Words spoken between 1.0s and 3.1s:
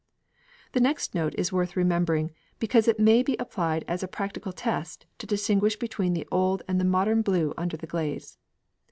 note is worth remembering, because it